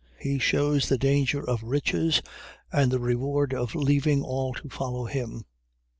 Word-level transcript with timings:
He 0.19 0.39
shews 0.39 0.89
the 0.89 0.97
danger 0.97 1.47
of 1.47 1.61
riches, 1.61 2.23
and 2.71 2.91
the 2.91 2.97
reward 2.97 3.53
of 3.53 3.75
leaving 3.75 4.23
all 4.23 4.51
to 4.55 4.67
follow 4.67 5.05
him. 5.05 5.43